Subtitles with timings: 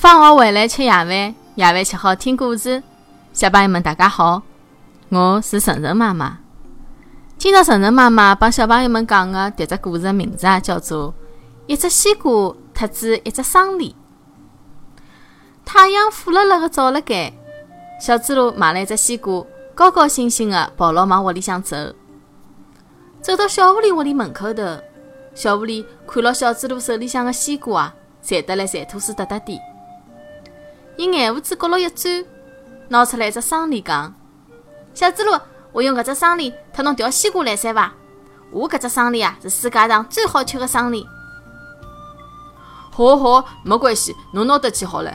[0.00, 2.82] 放学回来吃夜饭，夜饭吃好听故事。
[3.34, 4.40] 小朋友们，大家好，
[5.10, 6.38] 我是晨晨妈妈。
[7.36, 11.08] 今朝晨晨妈妈帮小朋友们讲的迭只故事的名字啊，叫做
[11.66, 13.94] 《一只西瓜特子一只桑梨》。
[15.66, 17.34] 太阳火辣辣的照辣盖，
[18.00, 19.44] 小猪猡买了一只西瓜，
[19.74, 21.76] 高高兴兴的跑牢往屋里向走。
[23.20, 24.62] 走到小狐狸屋里门口头，
[25.34, 29.58] 小狐狸看牢小猪猡手里向的西瓜啊，馋得来馋吐水哒哒滴。
[30.96, 32.24] 伊眼胡子角落一转，
[32.88, 34.14] 拿出来一只桑梨，讲
[34.92, 35.40] ：“小猪猡，
[35.72, 37.92] 我用搿只桑梨特侬调西瓜来三伐？
[38.50, 41.06] 我搿只桑梨啊，是世界上最好吃的桑梨。
[42.92, 45.12] ”“好好，没关系，侬拿得去好了。”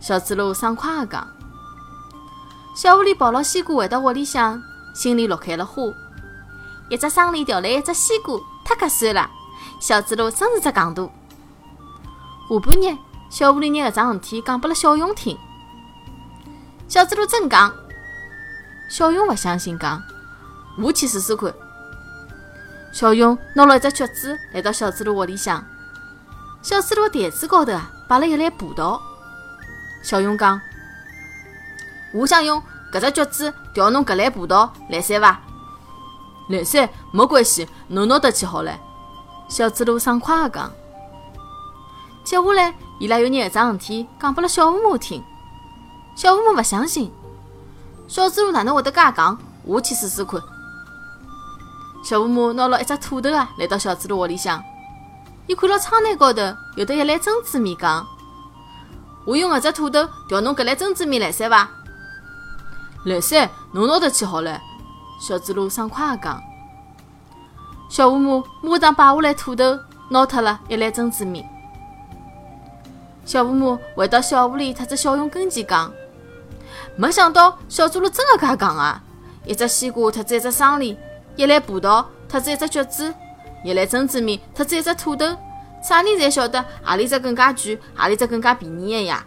[0.00, 1.28] 小猪猡爽快地讲。
[2.74, 4.62] 小狐狸抱牢西瓜回到屋里向，
[4.94, 5.82] 心里乐开了花。
[6.88, 9.30] 一只桑梨调来一只西瓜，太合算了。
[9.80, 11.02] 小猪猡真是只戆大。
[11.02, 12.96] 下半日。
[13.32, 15.38] 小狐狸拿搿桩事体讲拨了小熊听，
[16.86, 17.72] 小猪猡真讲，
[18.90, 20.02] 小熊勿相信，讲
[20.76, 21.50] 我去试试看。
[22.92, 25.64] 小熊拿了一只橘子来到小猪猡屋里向，
[26.60, 29.00] 小猪猡台子高头啊摆了一篮葡萄。
[30.02, 30.60] 小熊讲，
[32.12, 35.40] 我想用搿只橘子调侬搿篮葡萄来三伐？
[36.50, 38.78] 来三没关系，侬拿得去好了。
[39.48, 40.70] 小猪猡爽快地讲。
[42.24, 42.74] 接下来。
[42.98, 45.22] 伊拉又拿搿桩事体讲拨了小乌母听，
[46.14, 47.12] 小乌母勿相信，
[48.06, 49.38] 小猪猡哪能会得介讲？
[49.64, 50.40] 我去试试看。
[52.04, 54.62] 小乌母拿了一只土豆啊，来到小猪猡屋里向，
[55.46, 56.42] 伊看到窗台高头
[56.76, 58.06] 有得一篮珍珠米，讲
[59.26, 61.68] ：“我用搿只土豆调侬搿篮珍珠米来三伐
[63.06, 64.60] ？”“来三，侬拿得去好了。”
[65.20, 66.40] 小猪猡爽快地讲。
[67.88, 71.44] 小乌母马上摆下来土豆，拿脱了一篮珍珠米。
[73.24, 75.92] 小乌母回到小狐狸特子小熊跟前讲
[76.96, 79.02] ：“没想到小猪猡真的介讲啊！
[79.44, 80.96] 一只西瓜特子一只桑梨，
[81.36, 83.14] 一篮葡萄特子一只橘子，
[83.64, 85.26] 一篮珍珠米特子一只土豆，
[85.82, 89.24] 啥人侪晓得何里只更加贵，何里只更加便宜的呀？”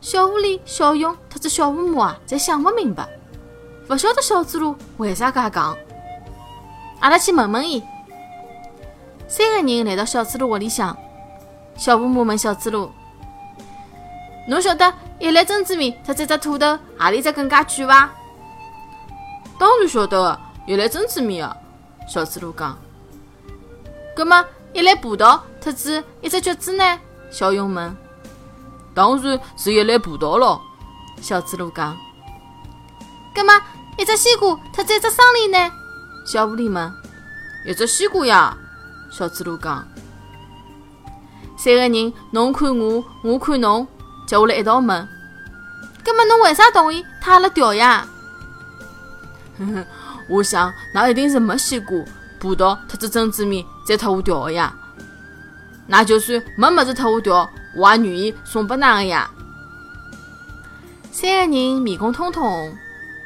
[0.00, 3.08] 小狐狸、小熊特子小乌母啊，侪想不明白，
[3.88, 5.76] 勿晓得小猪猡为啥介讲。
[7.00, 7.82] 阿拉去问问伊。
[9.28, 10.96] 三个人来到小猪猡屋里向。
[11.76, 12.90] 小乌母问小猪猡
[14.48, 18.10] ：“侬晓得一篮珍珠米特子一只土豆，何里只更加贵伐
[19.58, 21.54] ？”“当然晓得个，一篮珍珠米啊。”
[22.08, 22.78] 小猪猡讲。
[24.16, 26.98] “葛么一篮葡萄特子一只橘子呢？”
[27.30, 27.96] 小熊问。
[28.94, 30.62] “当然是一篮葡萄咯。”
[31.20, 31.96] 小猪猡讲。
[33.34, 33.52] “葛么
[33.98, 35.70] 一只西瓜特子一只桑梨呢？”
[36.26, 36.92] 小狐狸问。
[37.68, 38.56] “一只西瓜呀。”
[39.12, 39.86] 小猪猡讲。
[41.56, 43.86] 三个人，侬看我，我看侬，
[44.26, 45.08] 接下来一道问：，
[46.04, 48.06] 葛么侬为啥同意他阿拉调呀？
[49.58, 49.86] 哼哼，
[50.28, 51.96] 我想，那一定是没西瓜、
[52.38, 54.74] 葡萄特子珍珠米再特我调的呀。
[55.86, 59.30] 那就算没么子特我调，我也愿意送拨㑚个呀。
[61.10, 62.76] 三个人面孔通通红，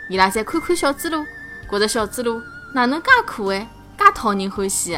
[0.08, 1.26] 伊拉侪看看小猪猡，
[1.68, 2.40] 觉着小猪猡
[2.72, 3.58] 哪能介可爱，
[3.98, 4.96] 介讨人欢喜。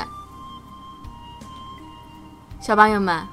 [2.62, 3.26] 小朋友们，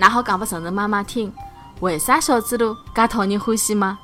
[0.00, 1.32] 㑚好讲拨晨晨妈妈听，
[1.78, 4.00] 为啥小猪猡介讨人欢喜吗？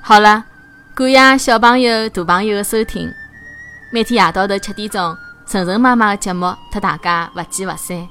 [0.00, 0.46] 好了，
[0.94, 3.12] 感谢小朋友、大朋友的收听。
[3.92, 5.14] 每天夜到头七点钟，
[5.46, 8.08] 晨晨妈妈的节目和大家不见不散。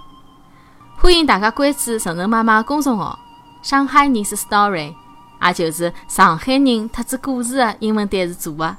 [0.99, 3.17] 欢迎大家关注晨晨妈妈公众号
[3.63, 4.93] “上海人是 story”，
[5.43, 8.77] 也就是上海人特子故事的英文单词组合。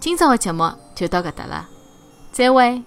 [0.00, 1.68] 今朝的节目就到搿搭了，
[2.32, 2.82] 再会。